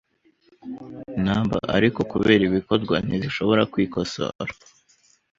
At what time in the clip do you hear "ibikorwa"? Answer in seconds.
2.49-2.95